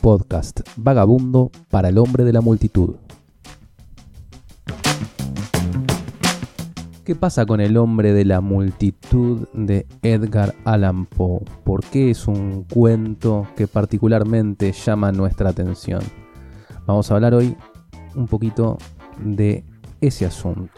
podcast 0.00 0.60
vagabundo 0.76 1.50
para 1.70 1.88
el 1.88 1.98
hombre 1.98 2.24
de 2.24 2.32
la 2.32 2.40
multitud. 2.40 2.96
¿Qué 7.04 7.14
pasa 7.14 7.46
con 7.46 7.60
el 7.60 7.76
hombre 7.78 8.12
de 8.12 8.24
la 8.24 8.40
multitud 8.40 9.48
de 9.54 9.86
Edgar 10.02 10.54
Allan 10.64 11.06
Poe? 11.06 11.40
¿Por 11.64 11.82
qué 11.84 12.10
es 12.10 12.26
un 12.26 12.64
cuento 12.64 13.46
que 13.56 13.66
particularmente 13.66 14.72
llama 14.72 15.10
nuestra 15.10 15.50
atención? 15.50 16.02
Vamos 16.86 17.10
a 17.10 17.14
hablar 17.14 17.34
hoy 17.34 17.56
un 18.14 18.26
poquito 18.26 18.76
de 19.18 19.64
ese 20.00 20.26
asunto. 20.26 20.72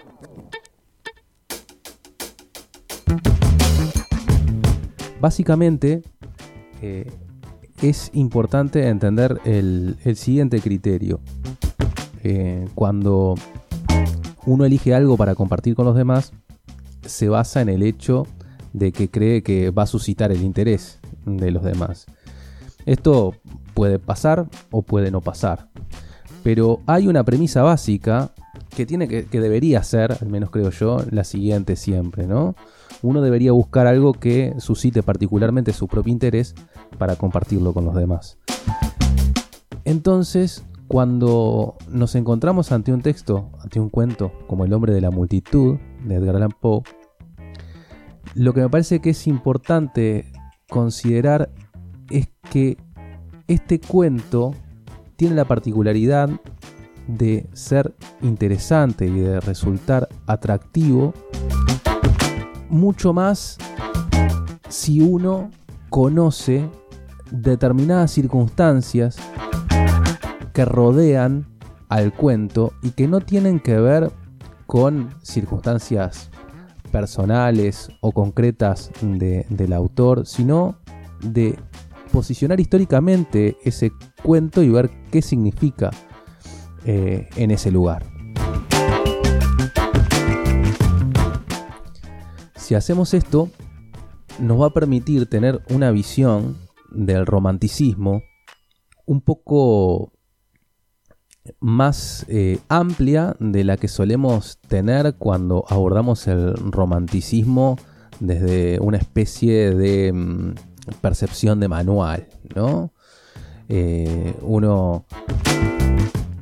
Básicamente, 5.20 6.02
eh, 6.80 7.10
es 7.82 8.10
importante 8.14 8.88
entender 8.88 9.40
el, 9.44 9.96
siguiente 10.14 10.60
criterio. 10.60 11.20
Eh, 12.22 12.68
cuando 12.74 13.34
uno 14.46 14.64
elige 14.64 14.94
algo 14.94 15.16
para 15.16 15.34
compartir 15.34 15.74
con 15.74 15.86
los 15.86 15.96
demás, 15.96 16.32
se 17.04 17.28
basa 17.28 17.60
en 17.60 17.68
el 17.68 17.82
hecho 17.82 18.26
de 18.72 18.92
que 18.92 19.08
cree 19.08 19.42
que 19.42 19.70
va 19.70 19.84
a 19.84 19.86
suscitar 19.86 20.30
el 20.30 20.42
interés 20.42 20.98
de 21.24 21.50
los 21.50 21.62
demás. 21.62 22.06
Esto 22.86 23.34
puede 23.74 23.98
pasar 23.98 24.46
o 24.70 24.82
puede 24.82 25.10
no 25.10 25.20
pasar. 25.20 25.68
Pero 26.42 26.80
hay 26.86 27.08
una 27.08 27.24
premisa 27.24 27.62
básica 27.62 28.32
que 28.74 28.86
tiene 28.86 29.08
que, 29.08 29.26
que 29.26 29.40
debería 29.40 29.82
ser, 29.82 30.16
al 30.20 30.28
menos 30.28 30.50
creo 30.50 30.70
yo, 30.70 31.04
la 31.10 31.24
siguiente 31.24 31.76
siempre, 31.76 32.26
¿no? 32.26 32.54
Uno 33.02 33.22
debería 33.22 33.52
buscar 33.52 33.86
algo 33.86 34.12
que 34.12 34.54
suscite 34.58 35.02
particularmente 35.02 35.72
su 35.72 35.88
propio 35.88 36.12
interés 36.12 36.54
para 36.98 37.16
compartirlo 37.16 37.72
con 37.72 37.84
los 37.84 37.94
demás. 37.94 38.38
Entonces, 39.84 40.64
cuando 40.88 41.76
nos 41.88 42.14
encontramos 42.14 42.72
ante 42.72 42.92
un 42.92 43.00
texto, 43.00 43.50
ante 43.60 43.80
un 43.80 43.90
cuento 43.90 44.32
como 44.46 44.64
El 44.64 44.72
hombre 44.72 44.92
de 44.92 45.00
la 45.00 45.10
multitud 45.10 45.78
de 46.04 46.16
Edgar 46.16 46.36
Allan 46.36 46.50
Poe, 46.60 46.82
lo 48.34 48.52
que 48.54 48.60
me 48.60 48.68
parece 48.68 49.00
que 49.00 49.10
es 49.10 49.26
importante 49.26 50.26
considerar 50.68 51.50
es 52.10 52.28
que 52.50 52.76
este 53.46 53.80
cuento 53.80 54.54
tiene 55.16 55.34
la 55.34 55.44
particularidad 55.44 56.30
de 57.06 57.48
ser 57.52 57.94
interesante 58.22 59.06
y 59.06 59.20
de 59.20 59.40
resultar 59.40 60.08
atractivo 60.26 61.12
mucho 62.68 63.12
más 63.12 63.58
si 64.68 65.00
uno 65.00 65.50
conoce 65.88 66.68
determinadas 67.30 68.10
circunstancias 68.10 69.16
que 70.52 70.64
rodean 70.64 71.46
al 71.88 72.12
cuento 72.12 72.72
y 72.82 72.90
que 72.90 73.08
no 73.08 73.20
tienen 73.20 73.60
que 73.60 73.78
ver 73.78 74.12
con 74.66 75.10
circunstancias 75.22 76.30
personales 76.90 77.90
o 78.00 78.12
concretas 78.12 78.90
del 79.00 79.72
autor, 79.72 80.26
sino 80.26 80.76
de 81.20 81.58
posicionar 82.12 82.60
históricamente 82.60 83.56
ese 83.64 83.92
cuento 84.22 84.62
y 84.62 84.68
ver 84.68 84.90
qué 85.10 85.22
significa 85.22 85.90
eh, 86.84 87.28
en 87.36 87.50
ese 87.50 87.70
lugar. 87.70 88.04
Si 92.56 92.74
hacemos 92.74 93.14
esto, 93.14 93.48
nos 94.38 94.60
va 94.60 94.66
a 94.66 94.70
permitir 94.70 95.26
tener 95.26 95.60
una 95.70 95.90
visión 95.90 96.56
del 96.92 97.26
romanticismo 97.26 98.22
un 99.06 99.20
poco 99.20 100.12
más 101.58 102.24
eh, 102.28 102.58
amplia 102.68 103.36
de 103.40 103.64
la 103.64 103.76
que 103.76 103.88
solemos 103.88 104.58
tener 104.68 105.16
cuando 105.16 105.64
abordamos 105.68 106.26
el 106.28 106.54
romanticismo 106.54 107.76
desde 108.20 108.78
una 108.80 108.98
especie 108.98 109.74
de 109.74 110.12
mm, 110.12 110.54
percepción 111.00 111.60
de 111.60 111.68
manual, 111.68 112.28
¿no? 112.54 112.92
Eh, 113.68 114.34
uno 114.42 115.06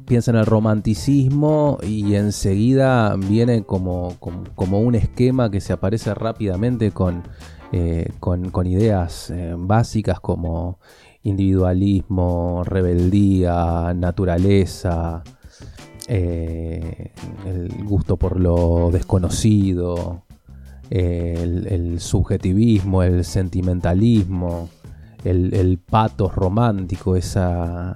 piensa 0.06 0.30
en 0.30 0.38
el 0.38 0.46
romanticismo 0.46 1.78
y 1.82 2.14
enseguida 2.14 3.14
viene 3.16 3.64
como, 3.64 4.16
como, 4.18 4.80
un 4.80 4.94
esquema 4.94 5.50
que 5.50 5.60
se 5.60 5.74
aparece 5.74 6.14
rápidamente 6.14 6.90
con, 6.90 7.24
eh, 7.72 8.10
con, 8.20 8.66
ideas 8.66 9.30
eh, 9.30 9.54
básicas 9.56 10.20
como 10.20 10.78
individualismo, 11.22 12.62
rebeldía, 12.64 13.92
naturaleza, 13.94 15.22
eh, 16.06 17.12
el 17.46 17.68
gusto 17.84 18.16
por 18.16 18.40
lo 18.40 18.90
desconocido, 18.90 20.22
el, 20.90 22.00
subjetivismo, 22.00 23.02
el 23.02 23.24
sentimentalismo, 23.24 24.70
el, 25.24 25.52
el 25.54 25.78
patos 25.78 26.34
romántico, 26.34 27.16
esa, 27.16 27.94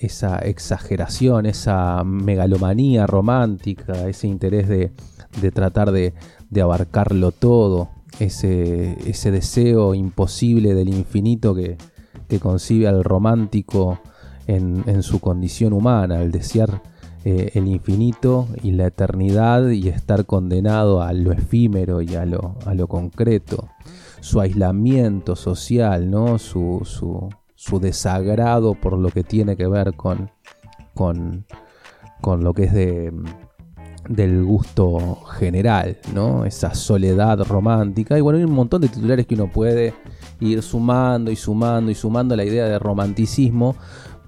esa 0.00 0.38
exageración, 0.38 1.46
esa 1.46 2.02
megalomanía 2.04 3.06
romántica, 3.06 4.08
ese 4.08 4.26
interés 4.26 4.68
de, 4.68 4.92
tratar 5.52 5.92
de, 5.92 6.12
abarcarlo 6.60 7.32
todo, 7.32 7.90
ese, 8.18 8.96
ese, 9.08 9.30
deseo 9.30 9.94
imposible 9.94 10.74
del 10.74 10.88
infinito 10.88 11.54
que, 11.54 11.76
concibe 12.40 12.86
al 12.86 13.02
romántico 13.02 13.98
en, 14.46 15.02
su 15.02 15.20
condición 15.20 15.72
humana, 15.72 16.22
el 16.22 16.30
desear 16.30 16.82
eh, 17.24 17.50
el 17.54 17.66
infinito 17.66 18.46
y 18.62 18.70
la 18.72 18.86
eternidad 18.86 19.68
y 19.70 19.88
estar 19.88 20.26
condenado 20.26 21.02
a 21.02 21.12
lo 21.12 21.32
efímero 21.32 22.02
y 22.02 22.14
a 22.14 22.24
lo, 22.24 22.56
a 22.66 22.74
lo 22.74 22.86
concreto, 22.86 23.68
su 24.20 24.40
aislamiento 24.40 25.34
social, 25.34 26.08
¿no? 26.10 26.38
su, 26.38 26.86
su 27.56 27.80
desagrado 27.80 28.74
por 28.74 28.96
lo 28.96 29.10
que 29.10 29.24
tiene 29.24 29.56
que 29.56 29.66
ver 29.66 29.94
con, 29.94 30.30
con, 30.94 31.46
con 32.20 32.44
lo 32.44 32.54
que 32.54 32.64
es 32.64 32.72
de, 32.72 33.12
del 34.08 34.44
gusto 34.44 35.16
general, 35.38 35.98
¿no? 36.14 36.44
Esa 36.44 36.74
soledad 36.74 37.38
romántica. 37.40 38.18
Y 38.18 38.20
bueno, 38.20 38.38
hay 38.38 38.44
un 38.44 38.52
montón 38.52 38.82
de 38.82 38.88
titulares 38.88 39.26
que 39.26 39.34
uno 39.34 39.50
puede 39.50 39.94
ir 40.40 40.62
sumando 40.62 41.30
y 41.30 41.36
sumando 41.36 41.90
y 41.90 41.94
sumando 41.94 42.34
la 42.36 42.44
idea 42.44 42.66
de 42.66 42.78
romanticismo, 42.78 43.76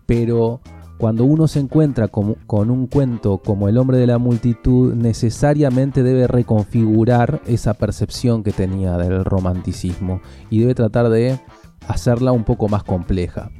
pero 0.06 0.60
cuando 0.98 1.24
uno 1.24 1.48
se 1.48 1.58
encuentra 1.58 2.08
con, 2.08 2.34
con, 2.46 2.70
un 2.70 2.86
cuento 2.86 3.38
como 3.38 3.68
El 3.68 3.78
hombre 3.78 3.98
de 3.98 4.06
la 4.06 4.18
multitud, 4.18 4.94
necesariamente 4.94 6.04
debe 6.04 6.28
reconfigurar 6.28 7.40
esa 7.46 7.74
percepción 7.74 8.44
que 8.44 8.52
tenía 8.52 8.96
del 8.96 9.24
romanticismo 9.24 10.20
y 10.48 10.60
debe 10.60 10.76
tratar 10.76 11.08
de 11.08 11.40
hacerla 11.88 12.30
un 12.30 12.44
poco 12.44 12.68
más 12.68 12.84
compleja. 12.84 13.50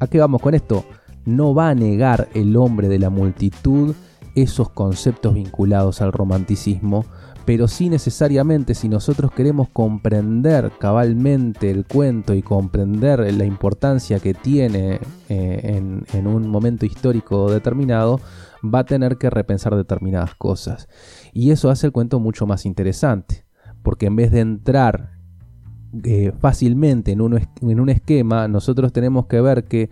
¿A 0.00 0.06
qué 0.06 0.18
vamos 0.18 0.42
con 0.42 0.54
esto? 0.54 0.84
No 1.24 1.54
va 1.54 1.70
a 1.70 1.74
negar 1.74 2.28
el 2.34 2.56
hombre 2.56 2.88
de 2.88 2.98
la 2.98 3.10
multitud 3.10 3.94
esos 4.42 4.70
conceptos 4.70 5.34
vinculados 5.34 6.00
al 6.00 6.12
romanticismo, 6.12 7.04
pero 7.48 7.66
sí 7.66 7.88
necesariamente 7.88 8.74
si 8.74 8.90
nosotros 8.90 9.30
queremos 9.32 9.70
comprender 9.70 10.70
cabalmente 10.78 11.70
el 11.70 11.86
cuento 11.86 12.34
y 12.34 12.42
comprender 12.42 13.32
la 13.32 13.44
importancia 13.46 14.20
que 14.20 14.34
tiene 14.34 15.00
eh, 15.30 15.82
en, 16.12 16.26
un 16.26 16.46
momento 16.48 16.84
histórico 16.84 17.50
determinado, 17.50 18.20
va 18.62 18.80
a 18.80 18.84
tener 18.84 19.16
que 19.16 19.30
repensar 19.30 19.74
determinadas 19.76 20.34
cosas. 20.34 20.88
Y 21.32 21.50
eso 21.50 21.70
hace 21.70 21.86
el 21.86 21.92
cuento 21.92 22.20
mucho 22.20 22.46
más 22.46 22.66
interesante, 22.66 23.46
porque 23.82 24.06
en 24.06 24.16
vez 24.16 24.30
de 24.30 24.40
entrar 24.40 25.12
eh, 26.04 26.32
fácilmente 26.38 27.12
en 27.12 27.22
un, 27.22 27.40
en 27.62 27.80
un 27.80 27.88
esquema, 27.88 28.46
nosotros 28.46 28.92
tenemos 28.92 29.24
que 29.24 29.40
ver 29.40 29.64
que 29.64 29.88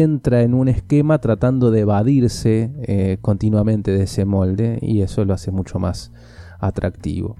entra 0.00 0.42
en 0.42 0.54
un 0.54 0.68
esquema 0.68 1.18
tratando 1.18 1.70
de 1.70 1.80
evadirse 1.80 2.72
eh, 2.82 3.18
continuamente 3.20 3.90
de 3.90 4.04
ese 4.04 4.24
molde 4.24 4.78
y 4.80 5.02
eso 5.02 5.24
lo 5.24 5.34
hace 5.34 5.50
mucho 5.50 5.78
más 5.78 6.12
atractivo. 6.58 7.36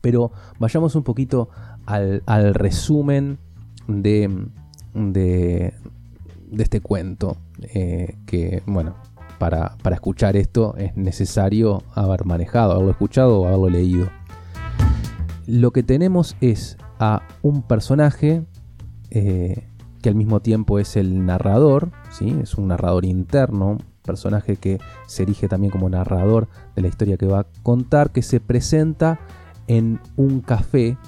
Pero 0.00 0.32
vayamos 0.58 0.94
un 0.94 1.02
poquito 1.02 1.48
al, 1.86 2.22
resumen 2.54 3.38
de, 3.88 5.72
este 6.56 6.80
cuento, 6.80 7.38
eh, 7.62 8.18
que 8.26 8.62
bueno, 8.66 8.96
para, 9.38 9.76
para 9.82 9.96
escuchar 9.96 10.36
esto 10.36 10.76
es 10.76 10.96
necesario 10.96 11.82
haber 11.94 12.24
manejado, 12.24 12.72
haberlo 12.72 12.90
escuchado 12.90 13.40
o 13.40 13.46
haberlo 13.46 13.70
leído. 13.70 14.08
Lo 15.46 15.72
que 15.72 15.82
tenemos 15.82 16.36
es 16.40 16.76
a 16.98 17.22
un 17.42 17.62
personaje 17.62 18.44
eh, 19.10 19.68
que 20.04 20.10
al 20.10 20.16
mismo 20.16 20.40
tiempo 20.40 20.78
es 20.78 20.96
el 20.96 21.24
narrador, 21.24 21.90
¿sí? 22.10 22.36
es 22.42 22.56
un 22.56 22.68
narrador 22.68 23.06
interno, 23.06 23.78
personaje 24.02 24.56
que 24.56 24.78
se 25.06 25.22
erige 25.22 25.48
también 25.48 25.70
como 25.70 25.88
narrador 25.88 26.46
de 26.76 26.82
la 26.82 26.88
historia 26.88 27.16
que 27.16 27.24
va 27.24 27.38
a 27.38 27.46
contar, 27.62 28.10
que 28.10 28.20
se 28.20 28.38
presenta 28.38 29.18
en 29.66 30.00
un 30.16 30.42
café 30.42 30.98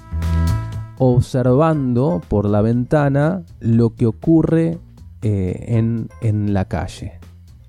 observando 0.97 2.21
por 2.27 2.45
la 2.45 2.63
ventana 2.63 3.43
lo 3.59 3.93
que 3.93 4.07
ocurre 4.07 4.79
en, 5.21 6.09
en 6.21 6.55
la 6.55 6.65
calle. 6.65 7.19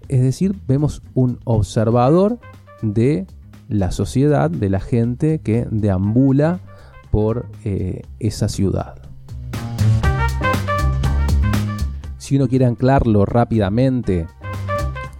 Es 0.08 0.22
decir, 0.22 0.56
vemos 0.66 1.02
un 1.12 1.40
observador 1.44 2.38
de 2.80 3.26
la 3.68 3.90
sociedad, 3.90 4.48
de 4.48 4.70
la 4.70 4.80
gente 4.80 5.40
que 5.40 5.68
deambula 5.70 6.60
por 7.10 7.50
eh, 7.64 8.00
esa 8.18 8.48
ciudad. 8.48 9.07
Si 12.28 12.36
uno 12.36 12.46
quiere 12.46 12.66
anclarlo 12.66 13.24
rápidamente 13.24 14.26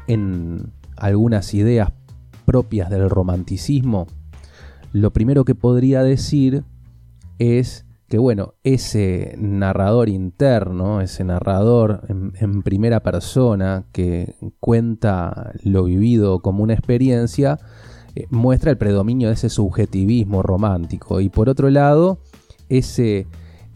en 0.09 0.75
algunas 0.95 1.55
ideas 1.55 1.91
propias 2.45 2.91
del 2.91 3.09
romanticismo, 3.09 4.07
lo 4.93 5.11
primero 5.11 5.47
que 5.47 5.55
podría 5.55 6.03
decir 6.03 6.65
es 7.39 7.87
que 8.09 8.19
bueno, 8.19 8.57
ese 8.63 9.37
narrador 9.39 10.11
interno, 10.11 11.01
ese 11.01 11.25
narrador 11.25 12.03
en, 12.09 12.63
primera 12.63 13.01
persona 13.03 13.87
que 13.91 14.35
cuenta 14.61 15.53
lo 15.65 15.85
vivido 15.85 16.41
como 16.41 16.63
una 16.63 16.75
experiencia, 16.75 17.59
eh, 18.17 18.27
muestra 18.29 18.71
el 18.71 18.77
predominio 18.77 19.29
de 19.29 19.35
ese 19.35 19.49
subjetivismo 19.49 20.43
romántico. 20.43 21.23
Y 21.23 21.31
por 21.31 21.49
otro 21.49 21.71
lado, 21.71 22.19
ese 22.69 23.27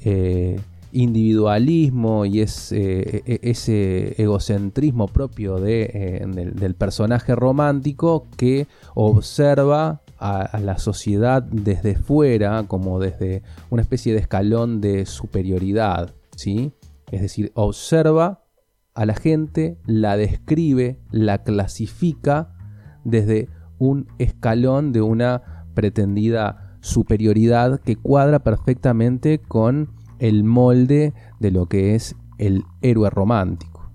eh, 0.05 0.61
individualismo 0.93 2.25
y 2.25 2.41
ese, 2.41 3.00
e, 3.00 3.23
e, 3.27 3.41
ese 3.50 4.21
egocentrismo 4.23 5.09
propio 5.09 5.65
eh, 5.65 6.25
del 6.27 6.75
personaje 6.75 7.35
romántico 7.35 8.27
que 8.37 8.67
observa 8.94 10.03
a, 10.19 10.61
la 10.61 10.79
sociedad 10.79 11.43
desde 11.43 11.97
fuera, 11.97 12.65
como 12.69 13.00
desde 13.00 13.43
una 13.71 13.83
especie 13.83 14.12
de 14.12 14.21
escalón 14.21 14.81
de 14.81 15.05
superioridad, 15.05 16.11
¿sí? 16.37 16.73
Es 17.11 17.23
decir, 17.23 17.50
observa 17.55 18.44
a 18.94 19.05
la 19.05 19.15
gente, 19.15 19.79
la 19.85 20.17
describe, 20.17 21.00
la 21.11 21.43
clasifica 21.43 22.55
desde 23.05 23.49
un 23.79 24.06
escalón 24.19 24.93
de 24.93 25.03
una 25.03 25.67
pretendida 25.75 26.77
superioridad 26.81 27.81
que 27.81 27.97
cuadra 27.97 28.41
perfectamente 28.41 29.39
con 29.41 29.91
el 30.23 30.45
molde 30.45 31.13
de 31.41 31.51
lo 31.51 31.67
que 31.67 31.97
es 31.97 32.15
el 32.39 32.65
héroe 32.81 33.11
romántico. 33.11 33.91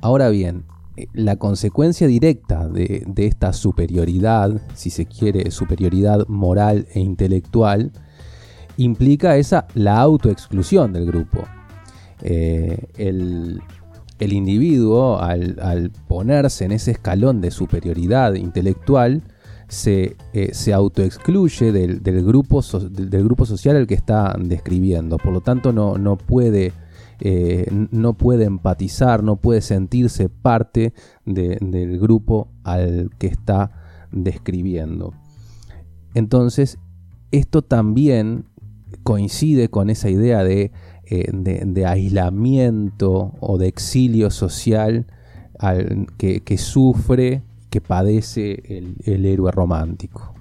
Ahora 0.00 0.28
bien, 0.28 0.64
la 1.12 1.34
consecuencia 1.36 2.06
directa 2.06 2.68
de, 2.68 3.04
esta 3.16 3.52
superioridad, 3.52 4.62
si 4.74 4.90
se 4.90 5.06
quiere, 5.06 5.50
superioridad 5.50 6.24
moral 6.28 6.86
e 6.94 7.00
intelectual, 7.00 7.90
implica 8.76 9.36
esa 9.36 9.66
la 9.74 9.98
autoexclusión 9.98 10.92
del 10.92 11.06
grupo. 11.06 11.42
Eh, 12.22 12.90
el, 12.96 13.60
individuo, 14.20 15.18
al, 15.18 15.90
ponerse 16.06 16.64
en 16.64 16.70
ese 16.70 16.92
escalón 16.92 17.40
de 17.40 17.50
superioridad 17.50 18.34
intelectual, 18.34 19.24
se, 19.68 20.16
eh, 20.32 20.50
se 20.52 20.72
autoexcluye 20.72 21.72
del, 21.72 22.00
grupo 22.00 22.62
del, 22.62 23.24
grupo 23.24 23.46
social 23.46 23.76
al 23.76 23.86
que 23.86 23.94
está 23.94 24.36
describiendo. 24.38 25.18
Por 25.18 25.32
lo 25.32 25.40
tanto, 25.40 25.72
no, 25.72 25.98
no 25.98 26.16
puede 26.16 26.72
eh, 27.20 27.66
no 27.90 28.14
puede 28.14 28.44
empatizar, 28.44 29.22
no 29.22 29.36
puede 29.36 29.60
sentirse 29.60 30.28
parte 30.28 30.92
del 31.24 31.98
grupo 31.98 32.48
al 32.64 33.10
que 33.18 33.28
está 33.28 33.70
describiendo. 34.10 35.14
Entonces, 36.14 36.78
esto 37.30 37.62
también 37.62 38.46
coincide 39.02 39.68
con 39.68 39.90
esa 39.90 40.10
idea 40.10 40.44
de, 40.44 40.72
eh, 41.06 41.84
aislamiento 41.86 43.32
o 43.40 43.58
de 43.58 43.68
exilio 43.68 44.30
social 44.30 45.06
que, 46.18 46.58
sufre, 46.58 47.42
que 47.74 47.80
padece 47.80 48.62
el 49.04 49.26
héroe 49.26 49.50
romántico 49.50 50.34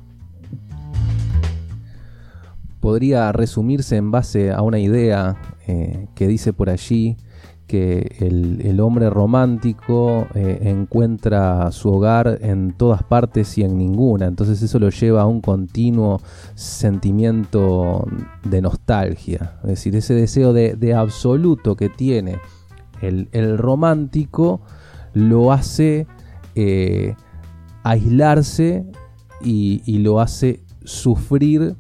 podría 2.84 3.32
resumirse 3.32 3.96
en 3.96 4.12
base 4.12 4.52
a 4.52 4.62
una 4.62 4.78
idea 4.78 5.38
eh, 5.68 6.10
que 6.16 6.28
dice 6.28 6.52
por 6.52 6.70
allí 6.70 7.16
que 7.66 8.18
el, 8.20 8.78
hombre 8.82 9.10
romántico 9.10 10.28
eh, 10.36 10.60
encuentra 10.64 11.72
su 11.72 11.94
hogar 11.94 12.40
en 12.42 12.74
todas 12.74 13.02
partes 13.02 13.58
y 13.58 13.64
en 13.64 13.78
ninguna. 13.78 14.26
Entonces 14.26 14.62
eso 14.62 14.80
lo 14.80 14.90
lleva 14.90 15.22
a 15.22 15.26
un 15.26 15.40
continuo 15.40 16.22
sentimiento 16.56 18.06
de 18.44 18.62
nostalgia. 18.62 19.54
Es 19.64 19.70
decir, 19.70 19.96
ese 19.96 20.14
deseo 20.14 20.52
de, 20.52 20.94
absoluto 20.94 21.78
que 21.78 21.88
tiene 21.88 22.40
el, 23.02 23.58
romántico 23.58 24.60
lo 25.14 25.54
hace 25.54 26.06
eh, 26.56 27.16
aislarse 27.84 28.86
y, 29.42 29.98
lo 30.00 30.22
hace 30.22 30.62
sufrir 30.86 31.76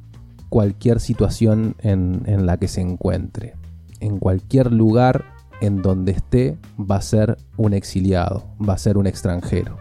cualquier 0.49 0.99
situación 0.99 1.75
en, 1.79 2.45
la 2.45 2.57
que 2.57 2.67
se 2.67 2.81
encuentre. 2.81 3.55
En 3.99 4.19
cualquier 4.19 4.71
lugar 4.71 5.25
en 5.61 5.81
donde 5.81 6.11
esté 6.11 6.57
va 6.79 6.97
a 6.97 7.01
ser 7.01 7.37
un 7.55 7.73
exiliado, 7.73 8.43
va 8.61 8.73
a 8.73 8.77
ser 8.77 8.97
un 8.97 9.07
extranjero. 9.07 9.77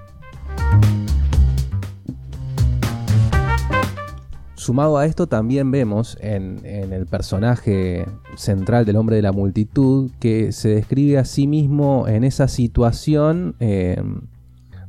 Sumado 4.54 4.96
a 4.96 5.06
esto 5.06 5.26
también 5.26 5.72
vemos 5.72 6.16
en, 6.20 6.64
el 6.64 7.04
personaje 7.06 8.06
central 8.36 8.84
del 8.84 8.94
hombre 8.94 9.16
de 9.16 9.22
la 9.22 9.32
multitud 9.32 10.12
que 10.20 10.52
se 10.52 10.68
describe 10.68 11.18
a 11.18 11.25
sí 11.25 11.48
mismo 11.48 12.06
en 12.06 12.22
esa 12.22 12.46
situación 12.46 13.56
eh, 13.58 14.00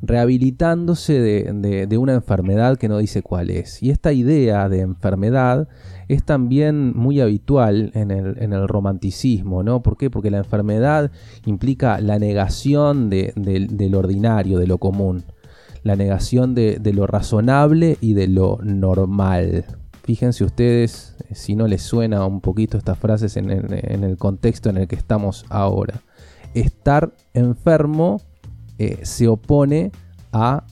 rehabilitándose 0.05 1.21
de, 1.21 1.97
una 1.97 2.13
enfermedad 2.13 2.77
que 2.77 2.89
no 2.89 2.97
dice 2.97 3.21
cuál 3.21 3.49
es. 3.49 3.81
Y 3.81 3.89
esta 3.89 4.11
idea 4.11 4.67
de 4.67 4.81
enfermedad 4.81 5.69
es 6.09 6.25
también 6.25 6.93
muy 6.93 7.21
habitual 7.21 7.89
en 7.95 8.11
el, 8.11 8.67
romanticismo, 8.67 9.63
¿no? 9.63 9.81
¿Por 9.81 9.95
qué? 9.95 10.09
Porque 10.09 10.29
la 10.29 10.39
enfermedad 10.39 11.09
implica 11.45 12.01
la 12.01 12.19
negación 12.19 13.09
de, 13.09 13.31
del 13.35 13.95
ordinario, 13.95 14.59
de 14.59 14.67
lo 14.67 14.77
común, 14.77 15.23
la 15.83 15.95
negación 15.95 16.53
de, 16.53 16.81
lo 16.93 17.07
razonable 17.07 17.97
y 18.01 18.13
de 18.13 18.27
lo 18.27 18.59
normal. 18.61 19.63
Fíjense 20.03 20.43
ustedes 20.43 21.15
si 21.31 21.55
no 21.55 21.65
les 21.65 21.81
suena 21.81 22.25
un 22.25 22.41
poquito 22.41 22.77
estas 22.77 22.99
frases 22.99 23.37
en 23.37 23.49
el 23.49 24.17
contexto 24.17 24.69
en 24.69 24.75
el 24.75 24.87
que 24.89 24.97
estamos 24.97 25.45
ahora. 25.47 26.01
Estar 26.53 27.13
enfermo 27.33 28.19
eh, 28.77 28.99
se 29.03 29.27
opone 29.27 29.91
a 30.31 30.65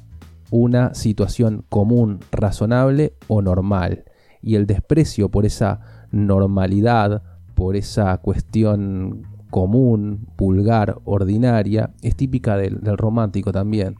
una 0.50 0.94
situación 0.94 1.64
común, 1.70 2.20
razonable 2.32 3.14
o 3.28 3.42
normal. 3.42 4.04
Y 4.42 4.56
el 4.56 4.68
desprecio 4.68 5.30
por 5.30 5.46
esa 5.46 5.80
normalidad, 6.12 7.24
por 7.56 7.76
esa 7.76 8.18
cuestión 8.18 9.28
común, 9.50 10.28
vulgar, 10.38 10.98
ordinaria, 11.06 11.94
es 12.02 12.16
típica 12.16 12.58
del, 12.58 12.80
romántico 12.98 13.52
también. 13.52 13.96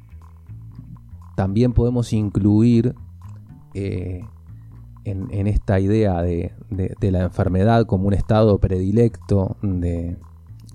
También 1.36 1.74
podemos 1.74 2.12
incluir 2.14 2.96
eh, 3.74 4.22
en, 5.04 5.48
esta 5.48 5.80
idea 5.80 6.22
de, 6.22 6.54
la 7.02 7.22
enfermedad 7.22 7.86
como 7.86 8.08
un 8.08 8.14
estado 8.14 8.60
predilecto 8.60 9.58
de, 9.62 10.18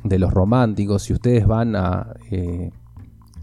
los 0.04 0.32
románticos. 0.32 1.02
Si 1.02 1.12
ustedes 1.12 1.46
van 1.46 1.76
a 1.76 2.14
eh, 2.30 2.70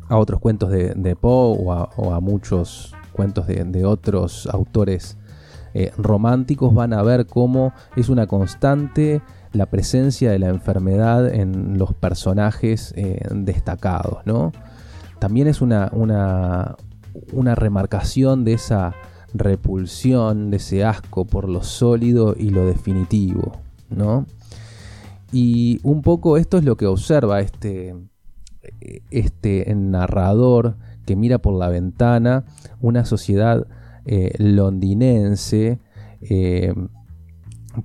a 0.09 0.17
otros 0.17 0.39
cuentos 0.39 0.69
de, 0.69 1.15
Poe 1.19 1.57
o 1.95 2.13
a, 2.13 2.19
muchos 2.19 2.93
cuentos 3.13 3.47
de, 3.47 3.85
otros 3.85 4.47
autores 4.51 5.17
eh, 5.73 5.91
románticos, 5.97 6.73
van 6.73 6.93
a 6.93 7.01
ver 7.01 7.25
cómo 7.25 7.73
es 7.95 8.09
una 8.09 8.27
constante 8.27 9.21
la 9.53 9.67
presencia 9.67 10.31
de 10.31 10.39
la 10.39 10.49
enfermedad 10.49 11.33
en 11.33 11.77
los 11.77 11.93
personajes 11.93 12.93
eh, 12.97 13.21
destacados. 13.31 14.25
¿no? 14.25 14.51
También 15.19 15.47
es 15.47 15.61
una, 15.61 15.89
una, 15.93 16.75
una 17.31 17.55
remarcación 17.55 18.43
de 18.43 18.53
esa 18.53 18.95
repulsión, 19.33 20.51
de 20.51 20.57
ese 20.57 20.83
asco 20.83 21.25
por 21.25 21.49
lo 21.49 21.63
sólido 21.63 22.35
y 22.37 22.49
lo 22.49 22.65
definitivo. 22.65 23.59
¿no? 23.89 24.25
Y 25.31 25.79
un 25.83 26.01
poco 26.01 26.37
esto 26.37 26.57
es 26.57 26.63
lo 26.63 26.77
que 26.77 26.87
observa 26.87 27.39
este, 27.39 27.95
este 29.11 29.73
narrador 29.75 30.75
que 31.05 31.15
mira 31.15 31.37
por 31.37 31.53
la 31.53 31.69
ventana 31.69 32.45
una 32.81 33.05
sociedad 33.05 33.67
eh, 34.05 34.33
londinense 34.37 35.79
eh, 36.21 36.73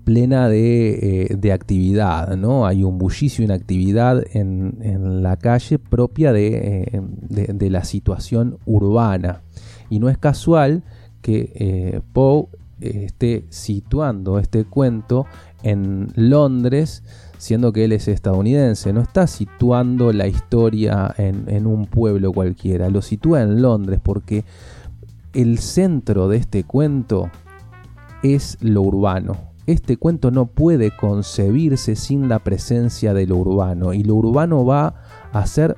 plena 0.05 0.49
de, 0.49 1.39
eh, 1.43 1.53
actividad, 1.53 2.37
¿no? 2.37 2.67
Hay 2.67 2.83
un 2.83 2.99
bullicio 2.99 3.43
y 3.43 3.47
una 3.47 3.55
actividad 3.55 4.23
en, 4.33 5.23
la 5.23 5.37
calle 5.37 5.79
propia 5.79 6.33
de, 6.33 7.69
la 7.71 7.85
situación 7.85 8.59
urbana. 8.67 9.43
Y 9.89 9.99
no 9.99 10.11
es 10.11 10.19
casual 10.19 10.83
que 11.23 12.03
Poe 12.13 12.49
esté 12.81 13.47
situando 13.49 14.39
este 14.39 14.65
cuento 14.65 15.27
en 15.63 16.09
Londres, 16.15 17.03
siendo 17.39 17.73
que 17.73 17.85
él 17.85 17.93
es 17.93 18.09
estadounidense. 18.09 18.93
No 18.93 19.01
está 19.01 19.27
situando 19.27 20.13
la 20.13 20.27
historia 20.27 21.15
en, 21.17 21.67
un 21.67 21.87
pueblo 21.87 22.33
cualquiera, 22.33 22.91
lo 22.91 23.01
sitúa 23.01 23.43
en 23.43 23.63
Londres 23.63 24.01
porque 24.03 24.45
el 25.33 25.59
centro 25.59 26.29
de 26.29 26.37
este 26.37 26.65
cuento 26.65 27.31
es 28.23 28.59
lo 28.61 28.83
urbano. 28.83 29.37
Este 29.67 29.97
cuento 29.97 30.31
no 30.31 30.47
puede 30.47 30.91
concebirse 30.91 31.95
sin 31.95 32.29
la 32.29 32.39
presencia 32.39 33.15
de 33.15 33.27
lo 33.27 33.37
urbano 33.37 33.93
y 33.93 34.03
lo 34.03 34.15
urbano 34.15 34.65
va 34.65 34.95
a 35.33 35.47
ser 35.47 35.77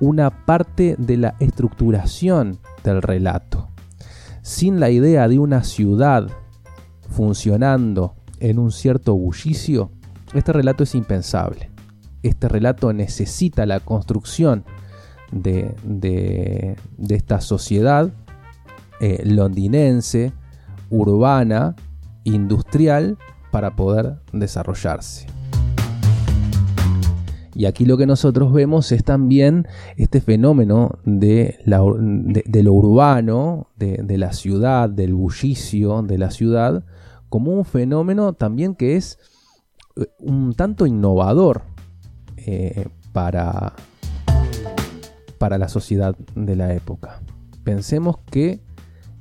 una 0.00 0.44
parte 0.44 0.96
de 0.98 1.16
la 1.16 1.36
estructuración 1.38 2.58
del 2.82 3.02
relato. 3.02 3.68
Sin 4.40 4.80
la 4.80 4.90
idea 4.90 5.28
de 5.28 5.38
una 5.38 5.62
ciudad 5.62 6.26
funcionando 7.10 8.14
en 8.40 8.58
un 8.58 8.72
cierto 8.72 9.14
bullicio, 9.14 9.92
este 10.34 10.52
relato 10.52 10.84
es 10.84 10.94
impensable. 10.94 11.70
Este 12.22 12.48
relato 12.48 12.92
necesita 12.92 13.66
la 13.66 13.80
construcción 13.80 14.64
de, 15.32 16.76
esta 17.08 17.40
sociedad 17.40 18.10
eh, 19.00 19.22
londinense, 19.24 20.32
urbana, 20.90 21.74
industrial, 22.24 23.18
para 23.50 23.74
poder 23.74 24.20
desarrollarse. 24.32 25.26
Y 27.54 27.66
aquí 27.66 27.84
lo 27.84 27.98
que 27.98 28.06
nosotros 28.06 28.52
vemos 28.52 28.92
es 28.92 29.04
también 29.04 29.66
este 29.96 30.20
fenómeno 30.20 30.98
de, 31.04 31.58
lo 31.66 32.72
urbano, 32.72 33.68
de, 33.76 34.18
la 34.18 34.32
ciudad, 34.32 34.88
del 34.88 35.14
bullicio 35.14 36.02
de 36.02 36.18
la 36.18 36.30
ciudad, 36.30 36.84
como 37.28 37.52
un 37.52 37.64
fenómeno 37.64 38.32
también 38.32 38.74
que 38.74 38.96
es 38.96 39.18
un 40.18 40.54
tanto 40.54 40.86
innovador 40.86 41.62
eh, 42.36 42.88
para, 43.12 43.74
para 45.38 45.58
la 45.58 45.68
sociedad 45.68 46.16
de 46.34 46.56
la 46.56 46.74
época. 46.74 47.20
Pensemos 47.64 48.18
que 48.30 48.60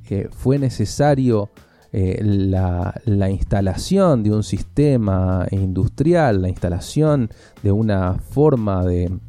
eh, 0.09 0.29
fue 0.31 0.57
necesario 0.59 1.51
eh, 1.93 2.19
la, 2.23 3.29
instalación 3.29 4.23
de 4.23 4.31
un 4.31 4.43
sistema 4.43 5.45
industrial, 5.51 6.41
la 6.41 6.49
instalación 6.49 7.29
de 7.63 7.71
una 7.71 8.15
forma 8.15 8.85
de, 8.85 9.19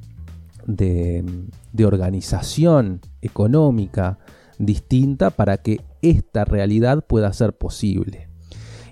de, 0.66 1.84
organización 1.84 3.00
económica 3.20 4.18
distinta 4.58 5.30
para 5.30 5.58
que 5.58 5.80
esta 6.02 6.44
realidad 6.44 7.04
pueda 7.06 7.32
ser 7.32 7.52
posible. 7.52 8.31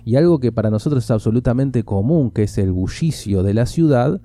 Y 0.05 0.15
algo 0.15 0.39
que 0.39 0.51
para 0.51 0.69
nosotros 0.69 1.03
es 1.03 1.11
absolutamente 1.11 1.83
común, 1.83 2.31
que 2.31 2.43
es 2.43 2.57
el 2.57 2.71
bullicio 2.71 3.43
de 3.43 3.53
la 3.53 3.65
ciudad, 3.65 4.21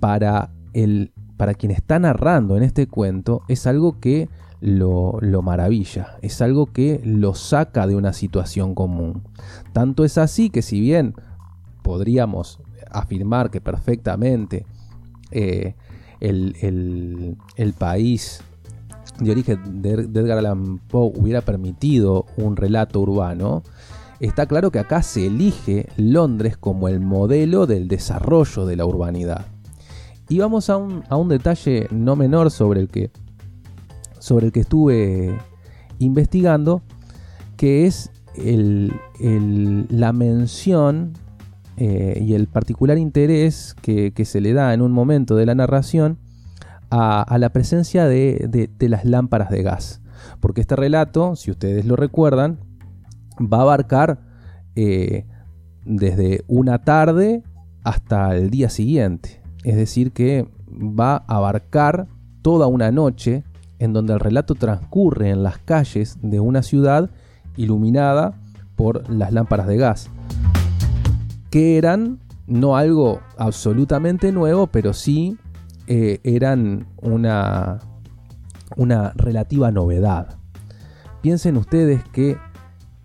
para, 0.00 0.50
el, 0.72 1.12
para 1.36 1.54
quien 1.54 1.72
está 1.72 1.98
narrando 1.98 2.56
en 2.56 2.62
este 2.62 2.86
cuento, 2.86 3.42
es 3.48 3.66
algo 3.66 4.00
que 4.00 4.28
lo, 4.60 5.42
maravilla, 5.42 6.16
es 6.22 6.40
algo 6.40 6.66
que 6.66 7.00
lo 7.04 7.34
saca 7.34 7.86
de 7.86 7.96
una 7.96 8.12
situación 8.14 8.74
común. 8.74 9.22
Tanto 9.72 10.04
es 10.04 10.16
así 10.16 10.48
que 10.48 10.62
si 10.62 10.80
bien 10.80 11.14
podríamos 11.82 12.60
afirmar 12.90 13.50
que 13.50 13.60
perfectamente 13.60 14.64
eh, 15.30 15.74
el, 16.20 17.36
país 17.78 18.42
de 19.20 19.30
origen 19.32 19.82
de, 19.82 19.92
Edgar 19.92 20.38
Allan 20.38 20.78
Poe 20.78 21.12
hubiera 21.14 21.42
permitido 21.42 22.24
un 22.38 22.56
relato 22.56 23.00
urbano, 23.00 23.62
está 24.24 24.46
claro 24.46 24.70
que 24.70 24.78
acá 24.78 25.02
se 25.02 25.26
elige 25.26 25.88
Londres 25.96 26.56
como 26.56 26.88
el 26.88 27.00
modelo 27.00 27.66
del 27.66 27.88
desarrollo 27.88 28.66
de 28.66 28.76
la 28.76 28.86
urbanidad. 28.86 29.46
Y 30.28 30.38
vamos 30.38 30.70
a 30.70 30.76
un, 30.76 31.28
detalle 31.28 31.86
no 31.90 32.16
menor 32.16 32.50
sobre 32.50 32.80
el 32.80 32.88
que 32.88 33.10
sobre 34.18 34.46
el 34.46 34.52
que 34.52 34.60
estuve 34.60 35.38
investigando, 35.98 36.80
que 37.58 37.86
es 37.86 38.10
la 38.36 40.12
mención 40.12 41.12
eh, 41.76 42.18
y 42.24 42.32
el 42.32 42.46
particular 42.46 42.96
interés 42.96 43.76
que, 43.82 44.12
se 44.24 44.40
le 44.40 44.54
da 44.54 44.72
en 44.72 44.80
un 44.80 44.92
momento 44.92 45.36
de 45.36 45.44
la 45.44 45.54
narración 45.54 46.18
a, 46.90 47.36
la 47.38 47.50
presencia 47.50 48.06
de, 48.06 48.70
las 48.80 49.04
lámparas 49.04 49.50
de 49.50 49.62
gas. 49.62 50.00
Porque 50.40 50.62
este 50.62 50.74
relato, 50.74 51.36
si 51.36 51.50
ustedes 51.50 51.84
lo 51.84 51.96
recuerdan, 51.96 52.60
va 53.40 53.58
a 53.58 53.62
abarcar 53.62 54.20
eh, 54.76 55.26
desde 55.84 56.44
una 56.46 56.82
tarde 56.82 57.42
hasta 57.82 58.34
el 58.36 58.50
día 58.50 58.68
siguiente. 58.68 59.42
Es 59.62 59.76
decir, 59.76 60.12
que 60.12 60.48
va 60.68 61.24
a 61.26 61.36
abarcar 61.36 62.08
toda 62.42 62.66
una 62.66 62.90
noche 62.90 63.44
en 63.78 63.92
donde 63.92 64.12
el 64.14 64.20
relato 64.20 64.54
transcurre 64.54 65.30
en 65.30 65.42
las 65.42 65.58
calles 65.58 66.18
de 66.22 66.40
una 66.40 66.62
ciudad 66.62 67.10
iluminada 67.56 68.34
por 68.76 69.08
las 69.10 69.32
lámparas 69.32 69.66
de 69.66 69.76
gas, 69.76 70.10
que 71.50 71.78
eran 71.78 72.18
no 72.46 72.76
algo 72.76 73.20
absolutamente 73.38 74.32
nuevo, 74.32 74.66
pero 74.66 74.92
sí 74.92 75.38
eh, 75.86 76.20
eran 76.24 76.86
una, 77.00 77.78
una 78.76 79.12
relativa 79.16 79.70
novedad. 79.70 80.36
Piensen 81.22 81.56
ustedes 81.56 82.02
que 82.12 82.36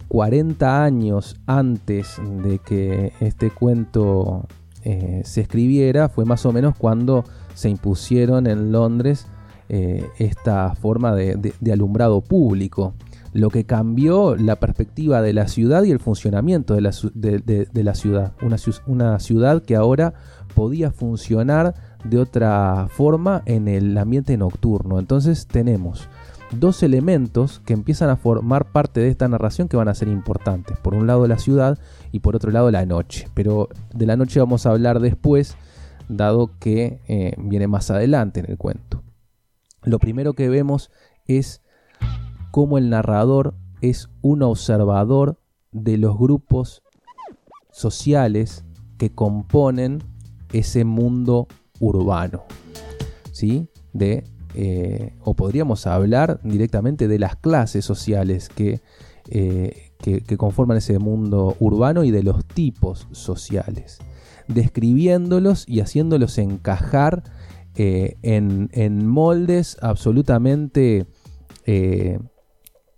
40 0.10 0.84
años 0.84 1.38
antes 1.46 2.18
de 2.44 2.60
que 2.60 3.14
este 3.22 3.52
cuento 3.52 4.46
eh, 4.84 5.22
se 5.24 5.42
escribiera, 5.42 6.10
fue 6.10 6.26
más 6.26 6.46
o 6.46 6.52
menos 6.52 6.76
cuando 6.76 7.24
se 7.54 7.70
impusieron 7.70 8.48
en 8.48 8.72
Londres 8.72 9.28
eh, 9.70 10.10
esta 10.18 10.74
forma 10.74 11.14
de, 11.14 11.54
alumbrado 11.72 12.22
público, 12.22 12.96
lo 13.34 13.52
que 13.52 13.66
cambió 13.66 14.36
la 14.36 14.56
perspectiva 14.56 15.22
de 15.22 15.34
la 15.34 15.48
ciudad 15.48 15.84
y 15.84 15.92
el 15.92 16.00
funcionamiento 16.00 16.74
de 16.74 16.82
la, 16.82 16.92
ciudad. 17.94 18.34
Una, 18.42 18.56
una, 18.88 19.20
ciudad 19.20 19.62
que 19.62 19.76
ahora 19.76 20.16
podía 20.56 20.90
funcionar 20.90 21.76
de 22.04 22.18
otra 22.18 22.88
forma 22.90 23.44
en 23.46 23.68
el 23.68 23.96
ambiente 23.96 24.36
nocturno. 24.38 24.98
Entonces 24.98 25.46
tenemos 25.46 26.10
dos 26.52 26.84
elementos 26.84 27.62
que 27.66 27.74
empiezan 27.74 28.10
a 28.10 28.18
formar 28.18 28.72
parte 28.72 29.00
de 29.00 29.10
esta 29.10 29.28
narración 29.28 29.68
que 29.68 29.78
van 29.78 29.88
a 29.88 29.96
ser 29.96 30.08
importantes. 30.08 30.78
Por 30.80 30.96
un 30.96 31.08
lado 31.08 31.28
la 31.28 31.38
ciudad 31.38 31.78
y 32.12 32.20
por 32.20 32.36
otro 32.36 32.52
lado 32.52 32.72
la 32.72 32.86
noche. 32.86 33.28
Pero 33.34 33.70
de 33.94 34.06
la 34.06 34.16
noche 34.16 34.40
vamos 34.40 34.66
a 34.66 34.72
hablar 34.72 35.00
después, 35.00 35.56
dado 36.08 36.52
que 36.60 37.00
eh, 37.08 37.36
viene 37.38 37.68
más 37.68 37.92
adelante 37.92 38.40
en 38.40 38.50
el 38.50 38.58
cuento 38.58 39.04
lo 39.84 40.00
primero 40.00 40.34
que 40.34 40.50
vemos 40.50 40.92
es 41.26 41.62
cómo 42.52 42.78
el 42.78 42.90
narrador 42.90 43.56
es 43.82 44.10
un 44.22 44.44
observador 44.44 45.40
de 45.72 45.98
los 45.98 46.18
grupos 46.18 46.84
sociales 47.72 48.66
que 48.98 49.12
componen 49.12 50.04
ese 50.52 50.84
mundo 50.84 51.48
urbano. 51.80 52.44
¿Sí? 53.32 53.70
De, 53.94 54.24
eh, 54.56 55.14
o 55.24 55.36
podríamos 55.36 55.86
hablar 55.86 56.40
directamente 56.44 57.08
de 57.08 57.20
las 57.20 57.36
clases 57.36 57.86
sociales 57.86 58.50
que, 58.50 58.82
eh, 59.30 59.92
que, 60.00 60.38
conforman 60.38 60.78
ese 60.78 60.98
mundo 60.98 61.56
urbano 61.60 62.04
y 62.04 62.12
de 62.12 62.24
los 62.24 62.46
tipos 62.46 63.08
sociales, 63.12 64.00
describiéndolos 64.48 65.66
y 65.68 65.82
haciéndolos 65.82 66.40
encajar 66.40 67.24
eh, 67.76 68.18
en, 68.24 69.08
moldes 69.08 69.78
absolutamente 69.82 71.06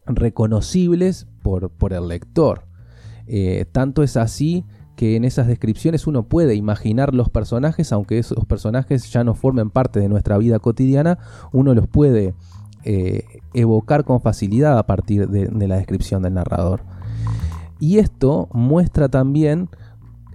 reconocibles 0.05 1.27
por, 1.43 1.71
el 1.91 2.07
lector. 2.07 2.65
Tanto 3.73 4.03
es 4.03 4.15
así 4.15 4.63
que 5.01 5.15
en 5.15 5.25
esas 5.25 5.47
descripciones 5.47 6.05
uno 6.05 6.21
puede 6.21 6.53
imaginar 6.53 7.15
los 7.15 7.29
personajes, 7.29 7.91
aunque 7.91 8.19
esos 8.19 8.45
personajes 8.45 9.11
ya 9.11 9.23
no 9.23 9.33
formen 9.33 9.71
parte 9.71 9.99
de 9.99 10.09
nuestra 10.09 10.37
vida 10.37 10.59
cotidiana, 10.59 11.17
uno 11.51 11.73
los 11.73 11.87
puede 11.87 12.35
evocar 13.53 14.05
con 14.05 14.21
facilidad 14.21 14.77
a 14.77 14.85
partir 14.85 15.27
de 15.27 15.67
la 15.67 15.77
descripción 15.77 16.21
del 16.21 16.35
narrador. 16.35 16.81
Y 17.79 17.97
esto 17.97 18.47
muestra 18.53 19.09
también 19.09 19.69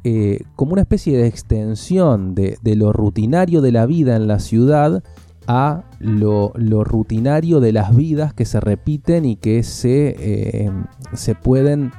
eh, 0.08 0.44
como 0.54 0.75
una 0.75 0.82
especie 0.82 1.18
de 1.18 1.26
extensión 1.26 2.37
de, 2.37 2.56
lo 2.62 2.92
rutinario 2.92 3.61
de 3.61 3.73
la 3.73 3.87
vida 3.87 4.14
en 4.14 4.28
la 4.28 4.38
ciudad 4.38 5.02
a 5.49 5.82
lo, 5.99 6.52
rutinario 6.85 7.58
de 7.58 7.73
las 7.73 7.94
vidas 7.96 8.32
que 8.32 8.44
se 8.44 8.61
repiten 8.61 9.25
y 9.25 9.35
que 9.35 9.64
se, 9.64 10.14
eh, 10.16 10.70
se 11.12 11.35
pueden 11.35 11.90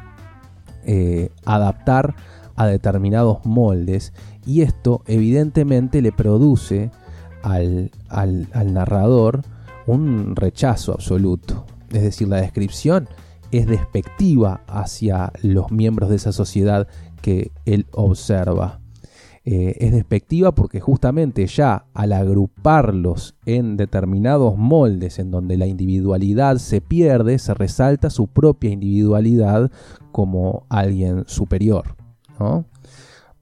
eh, 0.86 1.32
adaptar 1.44 2.16
a 2.58 2.68
determinados 2.68 3.46
moldes. 3.46 4.14
Y 4.46 4.62
esto 4.62 5.04
evidentemente 5.06 6.02
le 6.02 6.12
produce 6.12 6.92
al, 7.42 7.92
al 8.10 8.74
narrador 8.74 9.42
un 9.86 10.36
rechazo 10.36 10.92
absoluto. 10.92 11.66
Es 11.92 12.02
decir, 12.02 12.28
la 12.28 12.42
descripción 12.42 13.08
es 13.52 13.68
despectiva 13.68 14.62
hacia 14.68 15.32
los 15.42 15.72
miembros 15.72 16.10
de 16.10 16.18
esa 16.18 16.34
sociedad 16.34 16.88
que 17.22 17.52
él 17.66 17.86
observa. 17.92 18.80
Eh, 19.50 19.78
es 19.80 19.94
despectiva 19.94 20.54
porque 20.54 20.82
justamente 20.82 21.48
ya 21.48 21.86
al 21.94 22.12
agruparlos 22.12 23.36
en 23.46 23.78
determinados 23.78 24.58
moldes 24.58 25.20
en 25.20 25.32
donde 25.32 25.56
la 25.56 25.68
individualidad 25.68 26.58
se 26.58 26.82
pierde, 26.82 27.40
se 27.40 27.54
resalta 27.54 28.10
su 28.10 28.28
propia 28.28 28.72
individualidad 28.72 29.72
como 30.12 30.66
alguien 30.68 31.24
superior. 31.28 31.96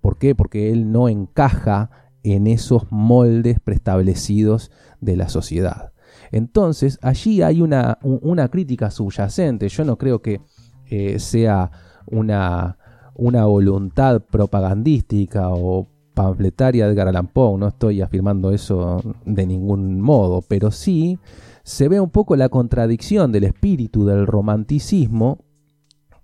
¿Por 0.01 0.17
qué? 0.17 0.35
Porque 0.35 0.71
él 0.71 0.91
no 0.91 1.09
encaja 1.09 1.89
en 2.23 2.47
esos 2.47 2.91
moldes 2.91 3.59
preestablecidos 3.59 4.71
de 5.01 5.15
la 5.15 5.29
sociedad. 5.29 5.93
Entonces, 6.31 6.97
allí 7.01 7.41
hay 7.41 7.61
una, 7.61 7.99
una 8.01 8.49
crítica 8.49 8.89
subyacente. 8.91 9.69
Yo 9.69 9.85
no 9.85 9.97
creo 9.97 10.21
que 10.21 10.41
eh, 10.87 11.19
sea 11.19 11.71
una, 12.07 12.77
una 13.15 13.45
voluntad 13.45 14.21
propagandística 14.21 15.49
o 15.49 15.87
panfletaria 16.13 16.85
de 16.85 16.93
Edgar 16.93 17.09
Allan 17.09 17.27
Poe, 17.27 17.59
no 17.59 17.67
estoy 17.67 18.01
afirmando 18.01 18.51
eso 18.51 19.01
de 19.25 19.45
ningún 19.45 20.01
modo, 20.01 20.41
pero 20.41 20.71
sí 20.71 21.19
se 21.63 21.89
ve 21.89 21.99
un 21.99 22.09
poco 22.09 22.35
la 22.35 22.49
contradicción 22.49 23.31
del 23.31 23.43
espíritu 23.43 24.05
del 24.05 24.25
romanticismo 24.25 25.39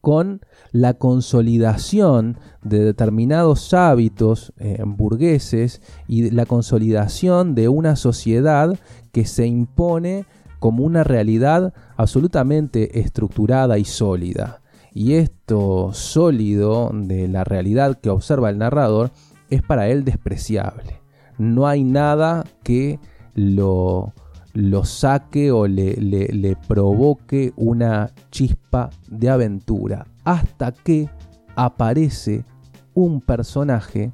con 0.02 0.42
la 0.72 0.96
consolidación 0.96 2.38
de 2.64 2.80
determinados 2.84 3.74
hábitos 3.74 4.52
eh, 4.58 4.82
burgueses 4.86 5.82
y 6.08 6.32
la 6.32 6.46
consolidación 6.46 7.56
de 7.56 7.70
una 7.70 7.96
sociedad 7.96 8.78
que 9.12 9.26
se 9.26 9.46
impone 9.46 10.26
como 10.60 10.84
una 10.84 11.04
realidad 11.04 11.74
absolutamente 11.98 13.00
estructurada 13.00 13.78
y 13.78 13.86
sólida. 13.86 14.62
Y 14.94 15.14
esto 15.14 15.92
sólido 15.94 16.92
de 16.94 17.28
la 17.28 17.44
realidad 17.44 18.00
que 18.00 18.10
observa 18.10 18.50
el 18.50 18.58
narrador 18.58 19.12
es 19.50 19.62
para 19.62 19.88
él 19.88 20.04
despreciable. 20.04 21.02
No 21.38 21.68
hay 21.68 21.84
nada 21.84 22.46
que 22.64 23.00
lo, 23.34 24.14
lo 24.54 24.84
saque 24.84 25.52
o 25.52 25.68
le, 25.68 25.96
le, 25.96 26.56
provoque 26.68 27.54
una 27.56 28.12
chispa 28.32 28.90
de 29.10 29.30
aventura. 29.30 30.06
Hasta 30.24 30.72
que 30.72 31.10
aparece 31.56 32.46
un 32.94 33.22
personaje 33.22 34.12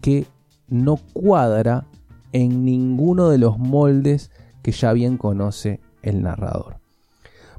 que 0.00 0.26
no 0.68 0.96
cuadra 1.12 1.86
en 2.32 2.64
ninguno 2.64 3.28
de 3.28 3.38
los 3.38 3.58
moldes 3.58 4.30
que 4.62 4.72
ya 4.72 4.92
bien 4.92 5.16
conoce 5.16 5.80
el 6.02 6.22
narrador. 6.22 6.80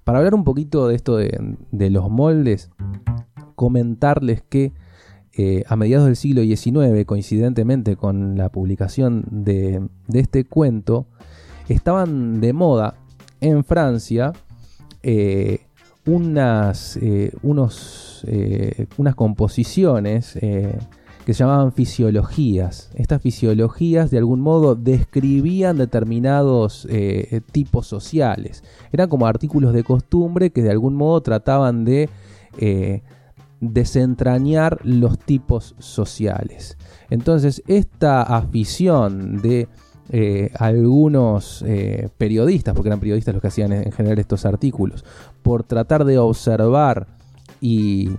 Para 0.04 0.20
hablar 0.20 0.34
un 0.34 0.44
poquito 0.44 0.88
de 0.88 0.96
esto 0.96 1.18
de, 1.18 1.90
los 1.90 2.10
moldes, 2.10 2.72
comentarles 3.56 4.42
que 4.42 4.74
eh, 5.34 5.64
a 5.68 5.76
mediados 5.76 6.08
del 6.08 6.16
siglo 6.16 6.42
XIX, 6.42 7.06
coincidentemente 7.06 7.96
con 7.96 8.36
la 8.36 8.50
publicación 8.50 9.24
de, 9.30 9.88
este 10.12 10.46
cuento, 10.46 11.08
estaban 11.70 12.42
de 12.42 12.54
moda 12.54 12.96
en 13.40 13.64
Francia 13.64 14.34
eh, 15.04 15.62
unas, 16.06 16.98
eh, 16.98 17.32
unos, 17.44 18.26
unas 18.98 19.16
composiciones 19.16 20.34
que 20.34 21.34
se 21.34 21.34
llamaban 21.34 21.72
fisiologías. 21.72 22.90
Estas 22.96 23.22
fisiologías 23.22 24.12
de 24.12 24.18
algún 24.18 24.42
modo 24.42 24.76
describían 24.76 25.78
determinados 25.78 26.88
tipos 27.52 27.88
sociales. 27.88 28.64
Eran 28.92 29.10
como 29.10 29.28
artículos 29.28 29.74
de 29.74 29.84
costumbre 29.84 30.50
que 30.52 30.64
de 30.64 30.72
algún 30.72 30.96
modo 30.96 31.22
trataban 31.22 31.86
de 31.86 32.10
desentrañar 33.62 34.80
los 34.84 35.20
tipos 35.20 35.76
sociales. 35.78 36.78
Entonces, 37.10 37.64
esta 37.68 38.24
afición 38.24 39.38
de 39.38 39.70
eh, 40.14 40.52
algunos 40.60 41.64
eh, 41.66 42.10
periodistas, 42.18 42.76
porque 42.76 42.90
eran 42.90 43.00
periodistas 43.00 43.34
los 43.34 43.42
que 43.42 43.48
hacían 43.48 43.72
en 43.72 43.94
general 43.94 44.20
estos 44.20 44.46
artículos, 44.46 45.06
por 45.42 45.64
tratar 45.64 46.04
de 46.04 46.18
observar 46.18 47.08
y 47.62 48.10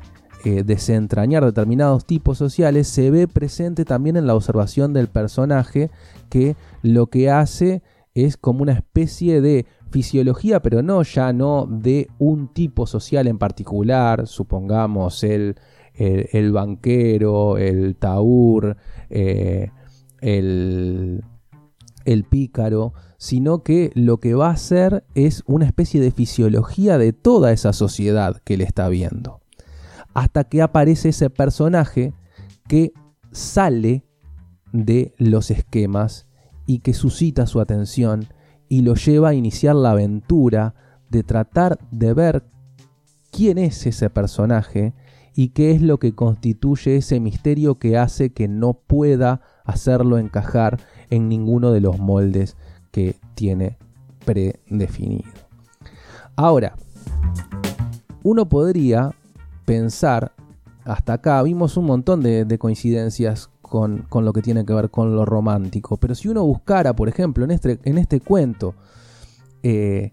eh, 0.47 0.63
desentrañar 0.65 1.45
determinados 1.45 2.07
tipos 2.07 2.39
sociales, 2.39 2.89
se 2.89 3.11
ve 3.11 3.29
presente 3.29 3.85
también 3.85 4.17
en 4.17 4.27
la 4.27 4.35
observación 4.35 4.95
del 4.95 5.09
personaje 5.09 5.91
que 6.31 6.57
lo 6.81 7.09
que 7.09 7.29
hace 7.29 7.83
es 8.15 8.39
como 8.39 8.63
una 8.63 8.73
especie 8.73 9.43
de 9.43 9.67
fisiología, 9.91 10.63
pero 10.63 10.83
no 10.83 11.03
ya 11.03 11.35
no 11.35 11.67
de 11.67 12.09
un 12.19 12.55
tipo 12.55 12.87
social 12.87 13.27
en 13.27 13.37
particular, 13.37 14.27
supongamos 14.27 15.25
el, 15.25 15.57
el, 15.93 16.53
banquero, 16.53 17.59
el 17.59 17.97
taur, 17.97 18.79
el, 19.11 21.23
el 22.05 22.25
pícaro, 22.25 22.93
sino 23.19 23.63
que 23.63 23.91
lo 23.95 24.19
que 24.19 24.35
va 24.35 24.49
a 24.49 24.55
hacer 24.55 25.05
es 25.15 25.43
una 25.47 25.67
especie 25.67 26.01
de 26.01 26.11
fisiología 26.11 26.99
de 26.99 27.13
toda 27.13 27.53
esa 27.53 27.73
sociedad 27.73 28.41
que 28.45 28.57
le 28.57 28.65
está 28.65 28.89
viendo. 28.89 29.41
Hasta 30.15 30.45
que 30.45 30.63
aparece 30.63 31.11
ese 31.11 31.31
personaje 31.31 32.13
que 32.69 32.93
sale 33.31 34.05
de 34.73 35.15
los 35.19 35.51
esquemas 35.51 36.27
y 36.67 36.81
que 36.81 36.95
suscita 36.95 37.47
su 37.47 37.61
atención 37.61 38.27
y 38.69 38.83
lo 38.83 38.95
lleva 38.95 39.31
a 39.31 39.35
iniciar 39.35 39.77
la 39.77 39.93
aventura 39.93 40.75
de 41.11 41.23
tratar 41.23 41.79
de 41.91 42.15
ver 42.15 42.45
quién 43.31 43.59
es 43.59 43.87
ese 43.87 44.11
personaje 44.11 44.95
y 45.35 45.49
qué 45.49 45.73
es 45.73 45.83
lo 45.83 45.99
que 45.99 46.15
constituye 46.15 46.97
ese 46.97 47.21
misterio 47.21 47.79
que 47.79 47.97
hace 47.97 48.33
que 48.33 48.49
no 48.49 48.75
pueda 48.75 49.41
hacerlo 49.65 50.19
encajar 50.19 50.81
en 51.11 51.29
ninguno 51.29 51.73
de 51.73 51.81
los 51.81 51.99
moldes 51.99 52.57
que 52.91 53.17
tiene 53.35 53.79
predefinido. 54.25 55.31
Ahora, 56.37 56.75
uno 58.23 58.49
podría 58.49 59.15
pensar, 59.65 60.33
hasta 60.85 61.15
acá 61.15 61.43
vimos 61.43 61.77
un 61.77 61.87
montón 61.87 62.23
de, 62.23 62.59
coincidencias 62.59 63.51
con, 63.61 64.07
lo 64.13 64.33
que 64.33 64.43
tiene 64.43 64.65
que 64.65 64.75
ver 64.75 64.91
con 64.91 65.17
lo 65.17 65.25
romántico. 65.25 65.97
Pero 65.97 66.15
si 66.15 66.29
uno 66.29 66.45
buscara, 66.45 66.95
por 66.95 67.09
ejemplo, 67.09 67.45
en 67.45 67.53
este, 67.53 67.79
en 67.85 67.99
este 67.99 68.21
cuento, 68.21 68.75
eh, 69.63 70.13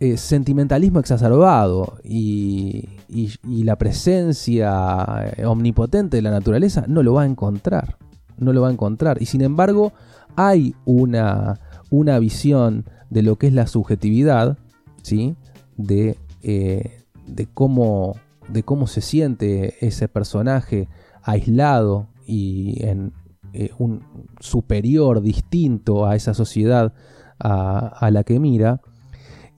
eh, 0.00 0.16
sentimentalismo 0.16 1.00
exacerbado 1.00 1.98
y, 2.04 2.95
la 3.42 3.76
presencia 3.76 5.32
eh, 5.36 5.44
omnipotente 5.44 6.16
de 6.16 6.22
la 6.22 6.30
naturaleza, 6.30 6.84
no 6.88 7.02
lo 7.02 7.14
va 7.14 7.22
a 7.22 7.26
encontrar. 7.26 7.96
No 8.38 8.52
lo 8.52 8.62
va 8.62 8.68
a 8.68 8.72
encontrar. 8.72 9.20
Y 9.20 9.26
sin 9.26 9.42
embargo, 9.42 9.92
hay 10.36 10.74
una, 10.84 11.60
una 11.90 12.18
visión 12.18 12.84
de 13.08 13.22
lo 13.22 13.36
que 13.36 13.46
es 13.46 13.52
la 13.52 13.66
subjetividad, 13.66 14.58
¿sí? 15.02 15.36
de, 15.76 16.18
de, 16.42 17.48
cómo, 17.54 18.16
de 18.48 18.62
cómo 18.62 18.86
se 18.86 19.00
siente 19.00 19.86
ese 19.86 20.08
personaje 20.08 20.88
aislado 21.22 22.08
y 22.26 22.84
en 22.84 23.12
eh, 23.52 23.70
un 23.78 24.02
superior, 24.40 25.22
distinto 25.22 26.06
a 26.06 26.14
esa 26.14 26.34
sociedad 26.34 26.92
a, 27.38 28.10
la 28.10 28.24
que 28.24 28.38
mira. 28.38 28.80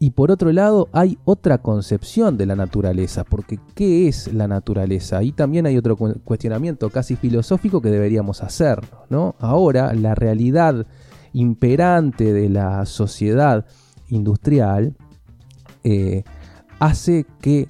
Y 0.00 0.10
por 0.10 0.30
otro 0.30 0.52
lado 0.52 0.88
hay 0.92 1.18
otra 1.24 1.58
concepción 1.58 2.36
de 2.36 2.46
la 2.46 2.54
naturaleza, 2.54 3.24
porque 3.24 3.58
¿qué 3.74 4.06
es 4.06 4.32
la 4.32 4.46
naturaleza? 4.46 5.18
Ahí 5.18 5.32
también 5.32 5.66
hay 5.66 5.76
otro 5.76 5.96
cuestionamiento 5.96 6.88
casi 6.90 7.16
filosófico 7.16 7.80
que 7.80 7.90
deberíamos 7.90 8.42
hacer. 8.42 8.80
¿no? 9.10 9.34
Ahora 9.40 9.92
la 9.94 10.14
realidad 10.14 10.86
imperante 11.32 12.32
de 12.32 12.48
la 12.48 12.86
sociedad 12.86 13.66
industrial 14.08 14.96
eh, 15.82 16.22
hace 16.78 17.26
que 17.40 17.68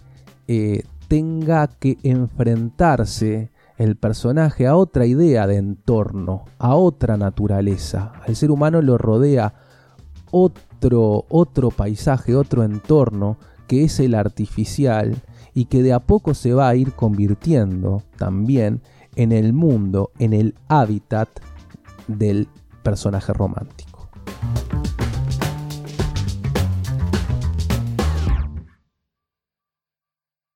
eh, 0.49 0.83
tenga 1.09 1.67
que 1.67 1.97
enfrentarse 2.03 3.51
el 3.79 3.97
personaje 3.97 4.67
a 4.67 4.77
otra 4.77 5.07
idea 5.07 5.47
de 5.47 5.57
entorno, 5.57 6.45
a 6.59 6.75
otra 6.75 7.17
naturaleza. 7.17 8.13
Al 8.27 8.37
ser 8.37 8.51
humano 8.51 8.83
lo 8.83 8.99
rodea 8.99 9.55
otro, 10.81 11.71
paisaje, 11.71 12.35
otro 12.35 12.63
entorno 12.65 13.37
que 13.67 13.85
es 13.85 14.01
el 14.01 14.15
artificial 14.15 15.17
y 15.55 15.67
que 15.67 15.83
de 15.83 15.93
a 15.93 16.01
poco 16.01 16.35
se 16.35 16.55
va 16.55 16.69
a 16.69 16.75
ir 16.75 16.93
convirtiendo 16.93 18.03
también 18.17 18.81
en 19.17 19.33
el 19.33 19.53
mundo, 19.53 20.11
en 20.19 20.33
el 20.33 20.55
hábitat 20.69 21.29
del 22.07 22.49
personaje 22.83 23.33
romántico. 23.33 24.09